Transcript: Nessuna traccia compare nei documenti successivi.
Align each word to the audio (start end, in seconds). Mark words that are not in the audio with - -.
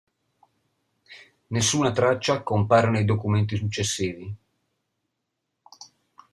Nessuna 1.49 1.91
traccia 1.91 2.41
compare 2.41 2.89
nei 2.89 3.05
documenti 3.05 3.55
successivi. 3.55 4.35